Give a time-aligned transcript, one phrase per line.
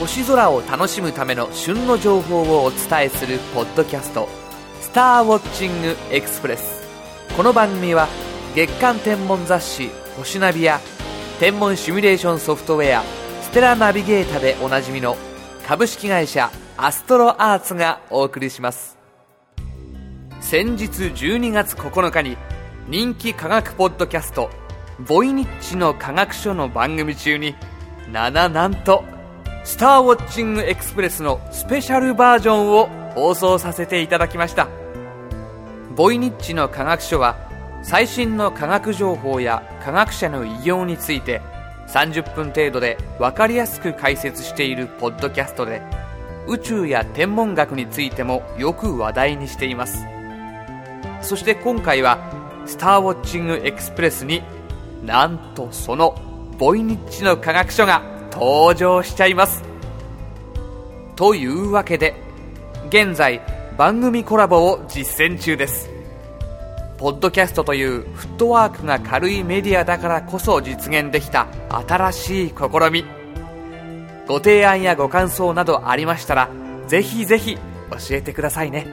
[0.00, 4.30] 星空を楽しむための旬の情報をお伝えするポッドキャスト
[4.80, 6.88] 「スターウォッチングエクスプレス」
[7.36, 8.08] この番組は
[8.54, 10.80] 月間天文雑誌「星ナビ」や
[11.38, 13.02] 天文シミュレーションソフトウェア
[13.44, 15.18] 「ステラナビゲータ」でおなじみの
[15.68, 18.96] 株式会社アストロアーツがお送りします。
[20.40, 22.38] 先日12月9日に
[22.88, 24.48] 人気科学ポッドキャスト
[25.06, 27.54] 「ボイニッチの科学書」の番組中に
[28.10, 29.04] なななんと
[29.62, 34.68] 「スターウォッチングエクスプレスのスペシャルバージョンを放送させていただきました。
[35.94, 37.36] ボイニッチの科学書は
[37.82, 41.42] 最新の科学情報や科学者の偉業について
[41.88, 45.82] 30分程度で分かりやすく解説しているポッドキャストで
[46.46, 50.04] 宇宙や天文学についてもよく話題にしています。
[51.20, 52.18] そして今回は
[52.64, 54.42] スターウォッチングエクスプレスに
[55.04, 56.14] なんとその
[56.58, 59.62] ボイニッチの科学書が登場しちゃいます。
[61.16, 62.14] というわけで
[62.88, 63.42] 現在
[63.76, 65.90] 番組コラボを実践中です。
[66.98, 71.46] ポッドキャストというフットワークが軽いメディアだからこそ実現できた
[71.86, 73.04] 新しい試み。
[74.28, 76.50] ご提案やご感想などありましたら
[76.86, 77.60] ぜひぜひ教
[78.10, 78.86] えてくださいね。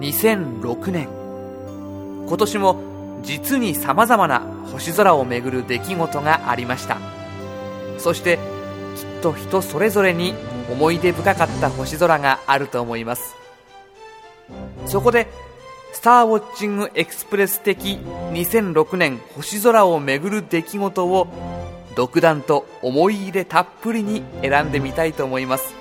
[0.00, 1.08] 2006年。
[2.26, 2.95] 今年も
[3.26, 6.98] 実にさまざまな星空をめぐる出来事がありました。
[7.98, 8.38] そして
[8.94, 10.32] きっと人それぞれに
[10.70, 13.34] 思い出深かった星空があると思います。
[14.86, 15.26] そこで
[15.92, 17.98] スターウォッチングエクスプレス的
[18.32, 21.26] 2006年星空をめぐる出来事を
[21.96, 25.74] 独断と思い入れたっぷりに選んでみたいと思います。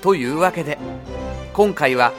[0.00, 0.78] というわけで
[1.54, 2.12] 今回は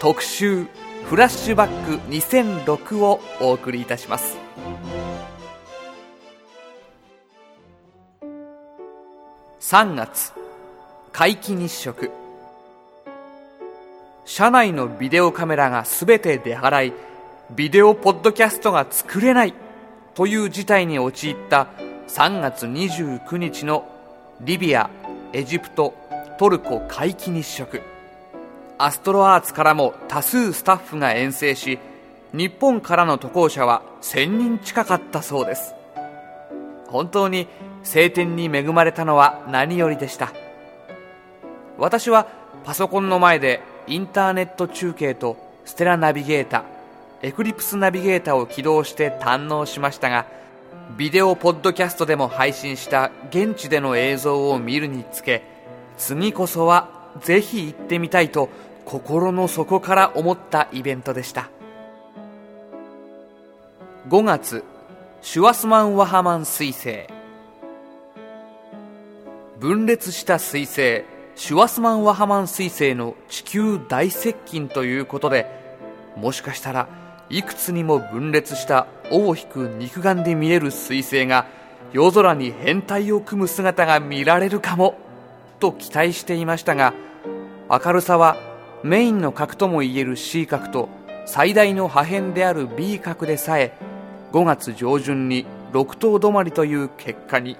[0.00, 0.66] 特集
[1.10, 4.38] フラッシュバック2006をお送りいたします。
[9.58, 10.32] 3月
[11.12, 12.12] 皆既日食。
[14.24, 16.92] 車内のビデオカメラが全て出払い
[17.56, 19.54] ビデオポッドキャストが作れない
[20.14, 21.66] という事態に陥った
[22.06, 23.84] 3月29日の
[24.42, 24.88] リビア
[25.32, 25.92] エジプト
[26.38, 27.89] トルコ皆既日食。
[28.82, 31.78] アストロアーツからも多数スタッフが遠征し
[32.32, 35.74] 日本からの渡航者は1000人近かったそうです。
[36.86, 37.46] 本当に
[37.82, 40.32] 晴天に恵まれたのは何よりでした。
[41.76, 42.26] 私は
[42.64, 45.36] パソコンの前でインターネット中継と
[45.66, 46.64] ステラナビゲータ
[47.20, 50.26] エクリプスナビゲータを起動して堪能しましたが
[50.96, 55.42] ビデオポッドキャストでも配信した現地での映像を見るにつけ
[55.98, 58.48] 次こそはぜひ行ってみたいと
[58.90, 61.48] 心の底から思ったイベントでした。
[64.08, 64.64] 5月
[65.22, 67.06] シュワスマン・ワハマン彗星。
[69.60, 71.04] 分裂した彗星
[71.36, 75.46] シュワスマン・ワハマン彗星の地球大接近ということで
[76.16, 76.88] もしかしたら
[77.28, 81.46] いくつにも分裂した尾を引く肉眼で見える彗星が
[81.92, 84.98] 夜空に変態を組む姿が見られるかも
[85.60, 86.92] と期待していましたが
[87.70, 88.49] 明るさは
[88.82, 90.88] メインの核ともいえる C 核と
[91.26, 93.76] 最大の破片である B 核でさえ
[94.32, 97.56] 5月上旬に6等止まりという結果に。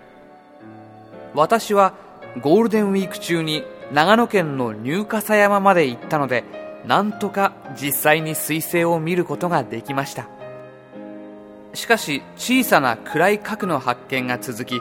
[1.35, 1.95] 私は
[2.41, 6.45] ゴールデンウィーク中に長野県の入笠山まで行ったので
[6.87, 10.29] なんとか実際に彗星を見ることができました。
[11.75, 14.81] しかし小さな暗い核の発見が続き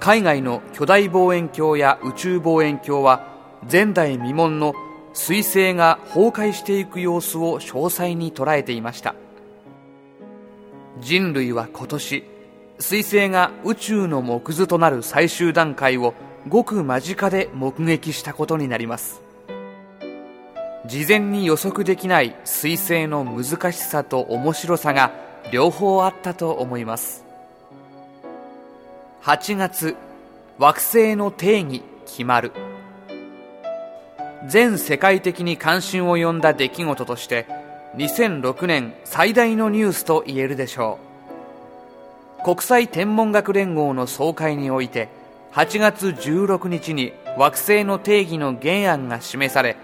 [0.00, 3.26] 海外の巨大望遠鏡や宇宙望遠鏡は
[3.70, 4.74] 前代未聞の
[5.14, 9.14] 彗星が崩壊していく様子を詳細に捉えていました。
[11.00, 12.24] 人類は今年
[12.78, 16.14] 彗星が宇宙の木図となる最終段階を
[16.48, 19.22] ごく間近で目撃したことになります。
[20.86, 25.12] 事前に予測できない彗星の難しさと面白さが
[25.50, 27.24] 両方あったと思います。
[29.22, 29.96] 8月
[30.58, 32.52] 惑星の定義決まる。
[34.46, 37.46] 全世界的に関心を呼んだ出来事として
[37.96, 40.98] 2006年最大のニュースと言えるでしょ
[42.40, 42.44] う。
[42.44, 45.08] 国際天文学連合の総会において
[45.52, 49.76] 8月16日に惑星の定義の原案が示され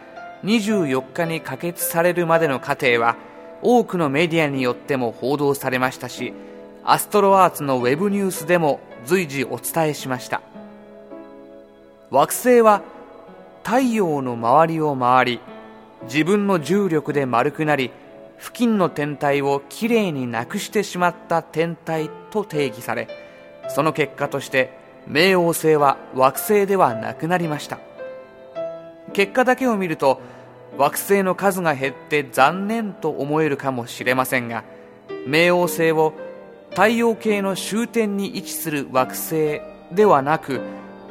[0.45, 3.17] 24日に可決されるまでの過程は
[3.63, 6.35] 多くのメディアによっても報道されましたし
[6.85, 10.43] アストロアーツのウェブニュースでも随時お伝えしました。
[12.11, 12.83] 惑星は
[13.63, 15.41] 太陽の周りを回り
[16.05, 17.91] 自分の重力で丸くなり
[18.39, 23.09] 付近の天体をきれいになくしてしまった天体と定義され
[23.69, 24.79] その結果として
[25.09, 27.79] 冥王星は惑星ではなくなりました。
[29.13, 30.21] 結果だけを見ると
[30.79, 34.65] 惑星の数が減って残念と思えるかもしれませんが
[35.27, 36.15] 冥王星を
[36.71, 39.61] 太陽系の終点に位置する惑星
[39.93, 40.61] ではなく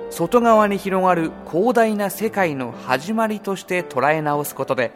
[0.09, 4.91] 外側に広がる広大な世界の始まりとして捉え直すことで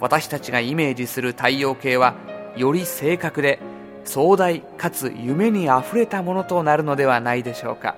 [0.00, 2.14] 私たちがイメージする太陽系は
[2.56, 3.58] より正確で
[4.04, 7.96] 壮大かつ夢にあふれたものとなるのではないでしょうか。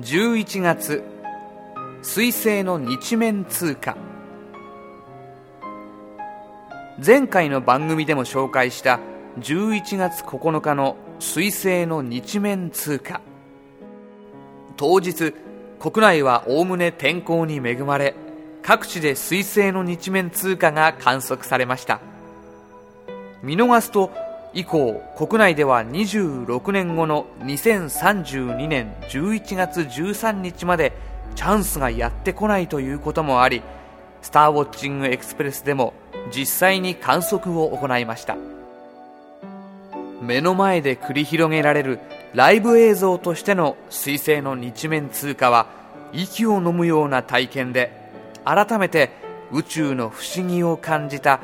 [0.00, 1.02] 11月
[2.02, 3.96] 水星の日面通過。
[7.04, 9.00] 前回の番組でも紹介した
[9.40, 13.20] 11月9日の水星の日面通過。
[14.76, 15.34] 当日
[15.78, 18.14] 国内はおおむね天候に恵まれ
[18.62, 22.00] 各地で水星の日面通過が観測されました。
[23.42, 24.10] 見逃すと
[24.54, 30.92] 以降国内では26年後の2032年11月13日まで
[31.34, 33.62] チャンスがやってこないということもあり
[34.22, 35.92] スターウォッチングエクスプレスでも
[36.34, 38.36] 実際に観測を行いました。
[40.22, 42.00] 目の前で繰り広げられる
[42.36, 45.68] ライブ映像としての彗星の日面通過は
[46.12, 47.90] 息を飲むような体験で
[48.44, 49.10] 改めて
[49.52, 51.40] 宇宙の不思議を感じた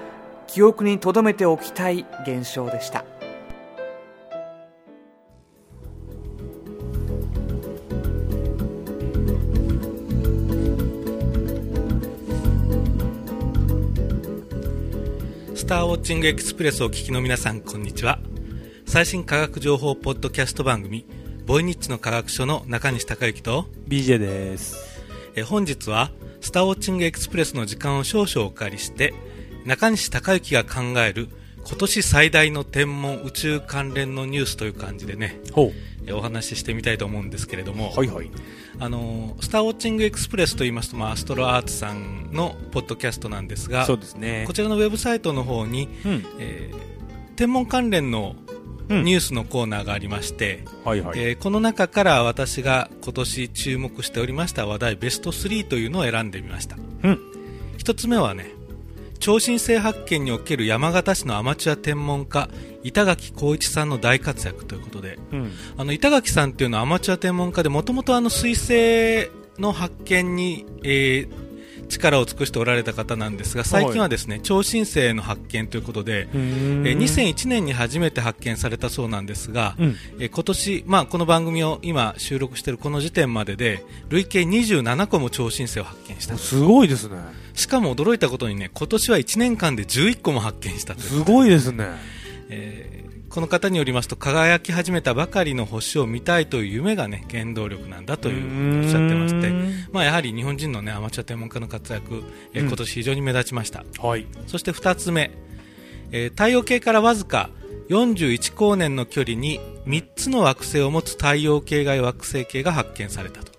[0.46, 3.06] 記憶に留めておきたい現象でした
[15.54, 18.18] スターウォッチングエクスプレスをお聞きの皆さん、こんにちは。
[18.92, 21.06] 最新科学情報ポッドキャスト番組、
[21.46, 25.00] ボイニッチの科学書の中西隆之と、BJ です。
[25.34, 26.10] え本日は、
[26.42, 29.14] スターウォッチングエクスプレスの時間を少々お借りして、
[29.64, 31.30] 中西隆之が考える
[31.66, 35.40] 今年最大の天文宇宙関連のニュースという感じでね、
[36.10, 37.98] お話ししてみたいと思うんですけれども、う。
[37.98, 38.30] はいはい。
[38.78, 44.52] あのスターウォッチングエクスプレスと言いますと、まあ、アストロアーツさんのポッドキャストなんですがそうですねこ。
[44.52, 46.26] ちらのウェブサイトの方に、うん。
[46.38, 46.92] えー
[47.34, 48.51] 天文関連のうん
[49.02, 51.18] ニュースのコーナーがありまして、はいはい。
[51.18, 57.18] えーこの中から私が今年注目しておりました話題ベスト3というのを選んでみましたうん。
[57.78, 58.50] 一つ目はね
[59.18, 62.48] 超新星発見における山形市のアマチュア天文家
[62.82, 65.52] 板垣光一さんの大活躍ということでうん。
[65.76, 71.41] あの板垣さんっていうのはアマチュア天文家でもともと水星の発見に、えー
[71.92, 79.96] 力を尽くしておられた方なんですが最近はですね、超新星の発見ということで、えー2001年に初めて発見されたそうなんですが、うん。
[80.18, 87.16] えー今年、まあ、この番組を今収録しているこの時点までで累計27個も超新星を発見したすごいですね。
[87.54, 91.86] しかも驚いたことにね今年は1年間で11個も発見したすごいですね。
[92.48, 99.50] えーこの方によりますと輝き始めたばかりの星を見たいという夢が、ね、原動力なんだというおっしゃってまして、
[99.90, 102.68] まあ、やはり日本人の、ね、アマチュア天文家の活躍、えーうん。
[102.68, 104.26] 今年非常に目立ちました、はい。
[104.46, 105.30] そして2つ目、
[106.10, 107.48] えー太陽系からわずか
[107.88, 113.51] 41光年の距離に3つの惑星を持つ太陽系外惑星系が発見されたと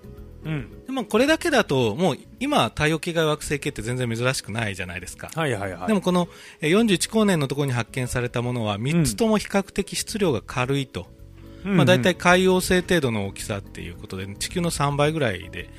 [0.45, 0.85] うん。
[0.85, 5.87] でもこれだけだともう今太陽系外惑星系って全然珍しくないじゃないですか、はいはいはい。
[5.87, 6.27] でもこの
[6.61, 11.07] えー41光年のところに発見されたものは3つとも比較的質量が軽いと、
[11.65, 15.69] うん、まあ、大体海洋星程度の大きさっていうことで、地球の3倍ぐらいで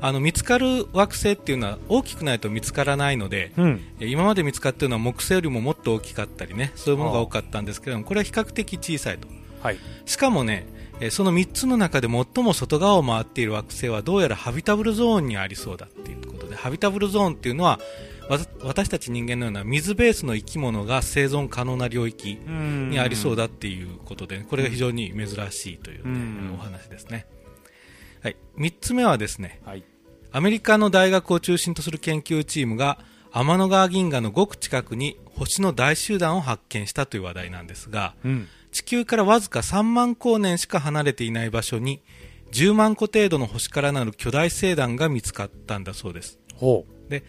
[0.00, 3.80] あの見つかる惑星っていうのは大きくないと見つからないので、うん。
[4.00, 9.28] えー今まで見つかっているのは木星よりももっと大きかったりねそういうものが多かったんですけれどもこれは比較的小さいと
[9.62, 9.78] はい。
[10.06, 10.66] しかもね
[11.02, 17.80] えーその3つの中で最も外側を回っている惑星はどうやらハビタブルゾーンにありそうだっていうことでハビタブルゾーンっていうのは
[18.62, 27.26] 私たち人間のような水ベースの生き物が生存可能な領域ににありそうだっていうことで、これが非常に珍しいという、ねうんお話ですね、
[28.22, 29.84] はい、3つ目はですねはい。
[30.30, 32.98] アメリカの大学を中心とする研究チームが
[33.32, 38.48] 天の川銀河のごく近くに星の大集団を発見したという話題なんですがうん。
[38.72, 42.02] 地球からわずか3万光年しか離れていない場所に
[42.50, 46.38] 10万個程度の星からなる巨大星団が見つかったんだそうです。
[46.56, 47.24] ほで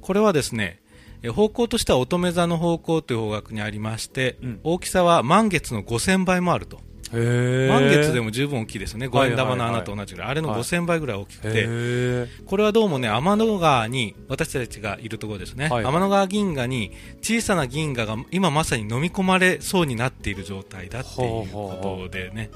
[0.00, 0.80] これはですね
[1.22, 4.60] え方向としては乙女座の方向という方角にありまして、うん。
[4.62, 6.80] 大きさは満月の5000倍もあると。
[7.12, 10.60] 満月でも十分大きいですよね、五はい円玉の穴と同じぐらい、あれのはい。
[10.60, 12.26] 5000倍ぐらい大きくて。
[12.46, 15.84] これはどうもね、天の川に、私たちがいるところですね、はい。
[15.84, 22.50] 天の川銀河に小さな銀河が今まさに飲み込まれそうになっている状態だっていうことでね、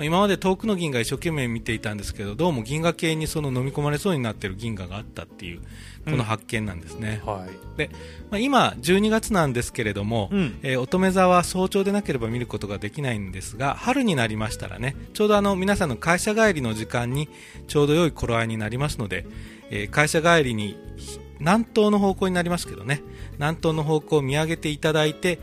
[0.00, 5.60] 今まで遠くの銀河一生懸命見ていたんですけど、どうも銀河系にその飲み込まれそうになっている銀河があったっていう
[6.04, 7.22] この発見なんですね。
[7.24, 7.78] はい。
[7.78, 7.90] で、
[8.30, 17.28] まあ、今、12月なんですけれども、うんえー乙女座は早朝でなければ見ることができないんですが、春になりましたらね、ちょうどあの皆さんの会社帰りの時間に
[17.68, 19.26] ちょうど良い頃合いになりますので、
[19.70, 23.02] えー会社帰りにひ南東の方向になりますけどね、
[23.34, 25.38] 南東の方向を見上げていただいて、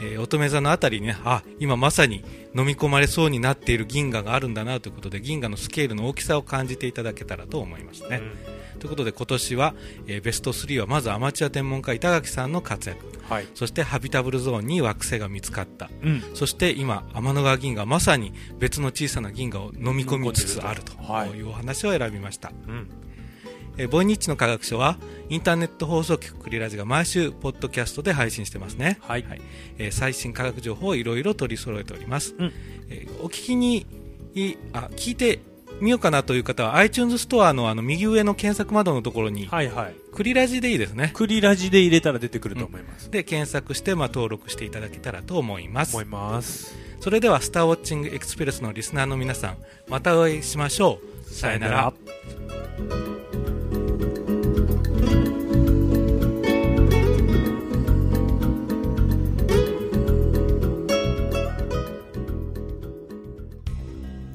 [0.00, 2.24] えー乙女座のあたりにね、あ、今まさに
[2.56, 8.20] 飲み込まれそうになっている銀河があるんだなということで、銀河のスケールの大きさを感じていただけたらと思いますね。
[8.84, 9.74] ということで今年は、
[10.06, 13.06] えーベスト3はまずアマチュア天文家板垣さんの活躍。
[13.30, 13.48] はい。
[13.54, 15.88] そしてハビタブルゾーンに惑星が見つかった。
[16.02, 16.22] うん。
[16.34, 20.92] そして今天の川銀河まさに別の小さな銀河を飲み込みつつあると。
[21.02, 21.30] はい。
[21.30, 22.90] いうお話を選びました、うん。
[23.78, 24.98] えーボイニッチの科学書は
[25.30, 28.98] インターネット放送局クリラジが毎週ポッドキャストで配信してますね。
[29.00, 29.24] はい。
[29.78, 32.52] えー最新科学情報をいろいろ取り揃えております、うん。
[32.90, 33.86] えーお聞きに
[34.34, 35.40] いあ聞いて
[35.80, 39.94] みようかなという方は iTunes ストアのあの右上の検索窓のところにはいはい。
[40.12, 43.10] クリラジでいいですねクリラジで入れたら出てくると思います。
[43.10, 46.76] で検索して、まあ、登録していただけたらと思います思います。
[47.00, 49.56] それでは「スターウォッチングエクスプレス」のリスナーの皆さん
[49.88, 51.92] またお会いしましょうさよなら。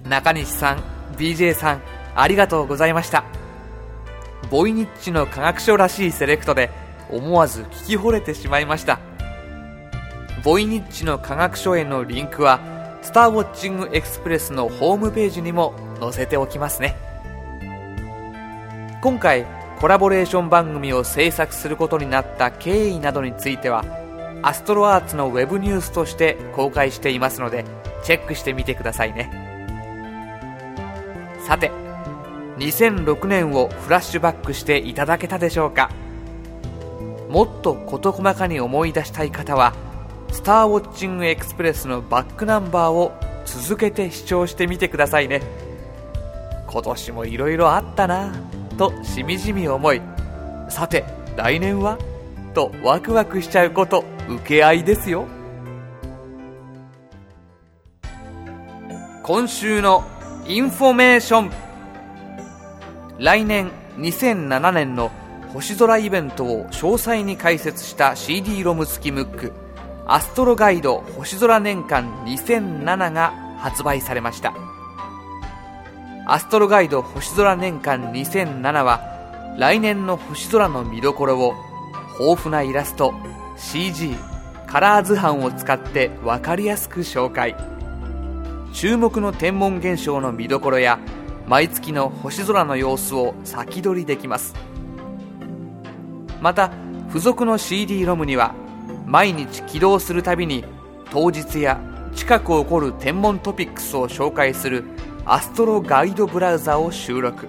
[0.10, 1.82] 中西さん BJ さん
[2.16, 3.26] ありがとうございました。
[4.50, 6.72] ボイニッチの科学書らしいセレクトで
[7.12, 9.00] 思わず聞き惚れてしまいました。
[10.44, 12.60] ボイニッチの科学書へのリンクは
[13.02, 16.98] スターウォッチングエクスプレスのホームページにも載せておきますね。
[19.02, 19.46] 今回
[19.80, 23.86] コラボレーション番組を制作することになった経緯などについては
[24.42, 27.66] アストロアーツのウェブニュースとして公開していますので
[28.04, 29.49] チェックしてみてくださいね。
[31.50, 31.72] さて
[32.60, 35.90] 2006年をフラッシュバックしていただけたでしょうか？
[37.28, 39.74] もっと事細かに思い出したい方は
[40.32, 43.14] スターウォッチングエクスプレスのバックナンバーを
[43.46, 45.42] 続けて視聴してみてくださいね。
[46.68, 48.32] 今年もいろいろあったな
[48.78, 50.04] としみじみ思い。
[50.70, 51.04] さて
[51.36, 51.98] 来年は？
[52.54, 55.26] とワクワクしちゃうこと受け合いですよ。
[59.24, 60.04] 今週の
[60.50, 61.52] インフォメーション。
[63.20, 65.12] 来年2007年の
[65.54, 69.54] 星空イベントを詳細に解説した CD ロム付きムック
[70.08, 74.56] アストロガイド星空年間2007が発売されました。
[76.26, 81.54] アストロガイド星空年間2007は来年の星空の見どころを
[82.20, 83.14] 豊富なイラスト
[83.56, 84.16] CG
[84.66, 87.56] カラー図版を使って分かりやすく紹介。
[88.74, 91.00] 注目の天文現象の見どころや
[91.48, 94.54] 毎月の星空の様子を先取りできます。
[96.42, 96.72] また
[97.08, 98.54] 付属の CD ロムには
[99.06, 100.64] 毎日起動するたびに
[101.12, 101.82] 当日や
[102.16, 104.84] 近く起こる天文トピックスを紹介する
[105.26, 107.48] アストロガイドブラウザを収録。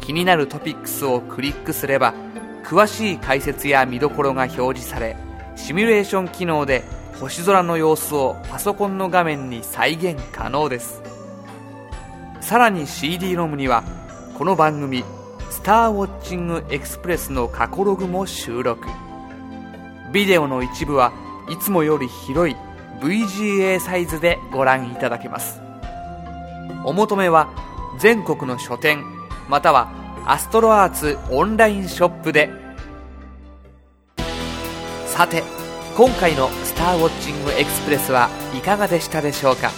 [0.00, 2.14] 気になるトピックスをクリックすれば
[2.64, 5.16] 詳しい解説や見どころが表示され
[5.54, 6.82] シミュレーション機能で
[7.20, 11.02] 星空の様子をパソコンの画面に再現可能です。
[12.40, 13.82] さらに CD ロムには
[14.38, 15.04] この番組
[15.50, 18.86] 「スターウォッチングエクスプレス」の過去ログも収録。
[20.12, 21.12] ビデオの一部は
[21.50, 22.56] いつもより広い
[23.00, 25.60] VGA サイズでご覧いただけます。
[26.84, 27.48] お求めは
[27.98, 29.04] 全国の書店
[29.48, 29.88] または
[30.24, 32.48] アストロアーツオンラインショップで。
[35.06, 35.42] さて
[35.98, 39.72] 今回の「スターウォッチングエクスプレス」はいかがでしたでしょうか？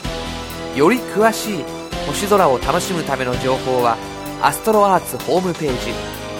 [0.76, 1.64] より詳しい
[2.06, 3.96] 星空を楽しむための情報は
[4.42, 5.94] アストロアーツホームページ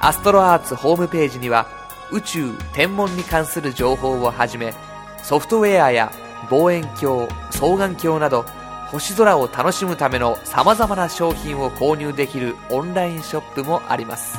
[0.00, 1.66] アストロアーツホームページには
[2.10, 4.74] 宇宙天文に関する情報をはじめ
[5.22, 6.12] ソフトウェアや
[6.50, 8.44] 望遠鏡双眼鏡など
[8.90, 14.38] 星空を楽しむための様々な商品を購入できるオンラインショップもあります。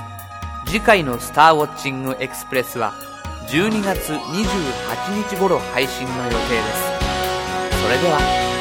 [0.65, 2.93] 次回の「スターウォッチングエクスプレス」は
[3.47, 6.39] 12月28日頃配信の予定で
[7.71, 7.83] す。
[7.83, 8.52] それでは。